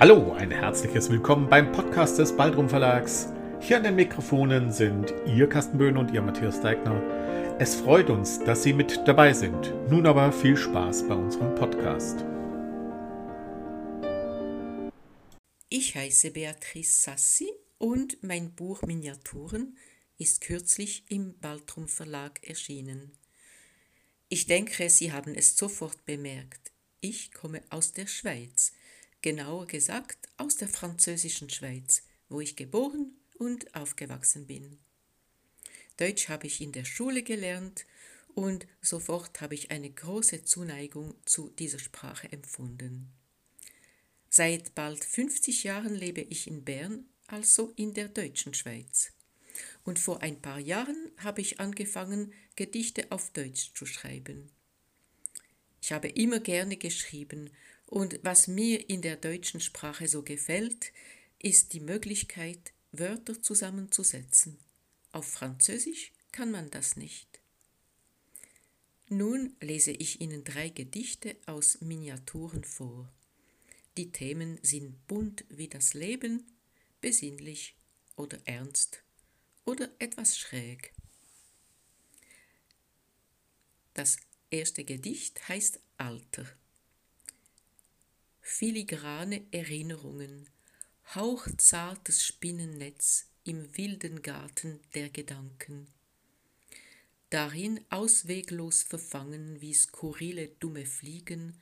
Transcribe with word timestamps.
Hallo, 0.00 0.32
ein 0.32 0.52
herzliches 0.52 1.10
Willkommen 1.10 1.48
beim 1.48 1.72
Podcast 1.72 2.20
des 2.20 2.36
Baldrum 2.36 2.68
Verlags. 2.68 3.32
Hier 3.60 3.78
an 3.78 3.82
den 3.82 3.96
Mikrofonen 3.96 4.70
sind 4.70 5.12
Ihr 5.26 5.48
Carsten 5.48 5.76
Böhn 5.76 5.96
und 5.96 6.12
Ihr 6.12 6.22
Matthias 6.22 6.60
Deigner. 6.60 7.02
Es 7.58 7.74
freut 7.74 8.08
uns, 8.08 8.38
dass 8.44 8.62
Sie 8.62 8.72
mit 8.72 9.08
dabei 9.08 9.32
sind. 9.32 9.74
Nun 9.90 10.06
aber 10.06 10.30
viel 10.30 10.56
Spaß 10.56 11.08
bei 11.08 11.16
unserem 11.16 11.52
Podcast. 11.56 12.24
Ich 15.68 15.96
heiße 15.96 16.30
Beatrice 16.30 17.02
Sassi 17.02 17.50
und 17.78 18.22
mein 18.22 18.54
Buch 18.54 18.82
Miniaturen 18.82 19.76
ist 20.16 20.42
kürzlich 20.42 21.06
im 21.08 21.36
Baldrum 21.40 21.88
Verlag 21.88 22.48
erschienen. 22.48 23.10
Ich 24.28 24.46
denke, 24.46 24.90
Sie 24.90 25.10
haben 25.10 25.34
es 25.34 25.56
sofort 25.56 26.04
bemerkt. 26.04 26.70
Ich 27.00 27.32
komme 27.32 27.62
aus 27.70 27.94
der 27.94 28.06
Schweiz 28.06 28.74
genauer 29.22 29.66
gesagt 29.66 30.28
aus 30.36 30.56
der 30.56 30.68
französischen 30.68 31.50
Schweiz, 31.50 32.02
wo 32.28 32.40
ich 32.40 32.56
geboren 32.56 33.12
und 33.38 33.74
aufgewachsen 33.74 34.46
bin. 34.46 34.78
Deutsch 35.96 36.28
habe 36.28 36.46
ich 36.46 36.60
in 36.60 36.72
der 36.72 36.84
Schule 36.84 37.22
gelernt 37.22 37.86
und 38.34 38.66
sofort 38.80 39.40
habe 39.40 39.54
ich 39.54 39.70
eine 39.70 39.90
große 39.90 40.44
Zuneigung 40.44 41.14
zu 41.24 41.50
dieser 41.50 41.80
Sprache 41.80 42.30
empfunden. 42.30 43.12
Seit 44.30 44.74
bald 44.74 45.04
50 45.04 45.64
Jahren 45.64 45.94
lebe 45.94 46.20
ich 46.20 46.46
in 46.46 46.64
Bern, 46.64 47.06
also 47.26 47.72
in 47.76 47.94
der 47.94 48.08
deutschen 48.08 48.54
Schweiz. 48.54 49.12
Und 49.84 49.98
vor 49.98 50.22
ein 50.22 50.40
paar 50.40 50.60
Jahren 50.60 51.10
habe 51.16 51.40
ich 51.40 51.58
angefangen, 51.58 52.32
Gedichte 52.54 53.10
auf 53.10 53.30
Deutsch 53.32 53.72
zu 53.74 53.86
schreiben. 53.86 54.50
Ich 55.80 55.92
habe 55.92 56.08
immer 56.08 56.40
gerne 56.40 56.76
geschrieben 56.76 57.50
und 57.88 58.20
was 58.22 58.48
mir 58.48 58.90
in 58.90 59.00
der 59.00 59.16
deutschen 59.16 59.60
Sprache 59.60 60.08
so 60.08 60.22
gefällt, 60.22 60.92
ist 61.38 61.72
die 61.72 61.80
Möglichkeit, 61.80 62.72
Wörter 62.92 63.42
zusammenzusetzen. 63.42 64.58
Auf 65.10 65.26
Französisch 65.26 66.12
kann 66.30 66.50
man 66.50 66.70
das 66.70 66.96
nicht. 66.96 67.40
Nun 69.08 69.56
lese 69.60 69.92
ich 69.92 70.20
Ihnen 70.20 70.44
drei 70.44 70.68
Gedichte 70.68 71.36
aus 71.46 71.80
Miniaturen 71.80 72.62
vor. 72.62 73.10
Die 73.96 74.12
Themen 74.12 74.58
sind 74.62 75.06
bunt 75.06 75.46
wie 75.48 75.68
das 75.68 75.94
Leben, 75.94 76.44
besinnlich 77.00 77.74
oder 78.16 78.38
ernst 78.44 79.02
oder 79.64 79.90
etwas 79.98 80.36
schräg. 80.36 80.92
Das 83.94 84.18
erste 84.50 84.84
Gedicht 84.84 85.48
heißt 85.48 85.80
Alter 85.96 86.46
filigrane 88.58 89.46
Erinnerungen, 89.52 90.50
hauchzartes 91.14 92.24
Spinnennetz 92.24 93.28
im 93.44 93.76
wilden 93.76 94.20
Garten 94.20 94.80
der 94.96 95.10
Gedanken. 95.10 95.86
Darin 97.30 97.80
ausweglos 97.88 98.82
verfangen 98.82 99.60
wie 99.60 99.74
skurrile 99.74 100.48
dumme 100.58 100.86
Fliegen, 100.86 101.56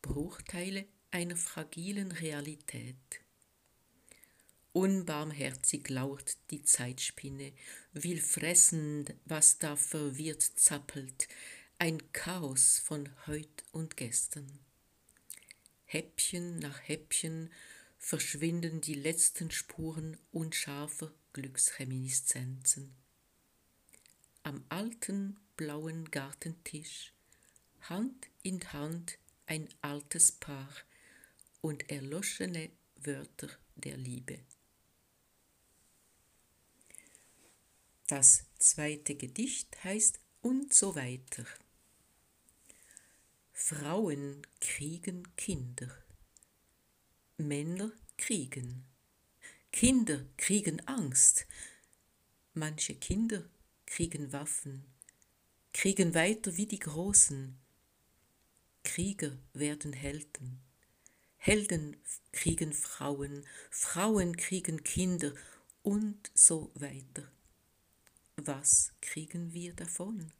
Bruchteile 0.00 0.86
einer 1.10 1.34
fragilen 1.34 2.12
Realität. 2.12 2.94
Unbarmherzig 4.72 5.88
lauert 5.88 6.36
die 6.52 6.62
Zeitspinne, 6.62 7.52
will 7.94 8.20
fressen, 8.20 9.06
was 9.24 9.58
da 9.58 9.74
verwirrt 9.74 10.42
zappelt, 10.42 11.26
ein 11.80 12.12
Chaos 12.12 12.78
von 12.78 13.08
heut 13.26 13.64
und 13.72 13.96
gestern. 13.96 14.67
Häppchen 15.90 16.58
nach 16.58 16.86
Häppchen 16.86 17.50
verschwinden 17.96 18.82
die 18.82 18.92
letzten 18.92 19.50
Spuren 19.50 20.18
unscharfer 20.32 21.10
Glücksreminiszenzen. 21.32 22.94
Am 24.42 24.64
alten 24.68 25.40
blauen 25.56 26.10
Gartentisch, 26.10 27.14
Hand 27.80 28.28
in 28.42 28.70
Hand 28.74 29.18
ein 29.46 29.66
altes 29.80 30.30
Paar 30.30 30.74
und 31.62 31.88
erloschene 31.90 32.68
Wörter 32.96 33.48
der 33.76 33.96
Liebe. 33.96 34.40
Das 38.08 38.44
zweite 38.58 39.14
Gedicht 39.14 39.82
heißt 39.84 40.20
Und 40.42 40.74
so 40.74 40.94
weiter. 40.94 41.46
Frauen 43.60 44.46
kriegen 44.60 45.34
Kinder. 45.36 45.90
Männer 47.38 47.90
kriegen. 48.16 48.86
Kinder 49.72 50.24
kriegen 50.36 50.80
Angst. 50.86 51.44
Manche 52.54 52.94
Kinder 52.94 53.44
kriegen 53.84 54.32
Waffen, 54.32 54.84
kriegen 55.72 56.14
weiter 56.14 56.56
wie 56.56 56.66
die 56.66 56.78
Großen. 56.78 57.58
Krieger 58.84 59.36
werden 59.52 59.92
Helden. 59.92 60.62
Helden 61.36 61.96
kriegen 62.30 62.72
Frauen, 62.72 63.44
Frauen 63.70 64.36
kriegen 64.36 64.84
Kinder 64.84 65.34
und 65.82 66.30
so 66.32 66.70
weiter. 66.74 67.30
Was 68.36 68.92
kriegen 69.00 69.52
wir 69.52 69.74
davon? 69.74 70.32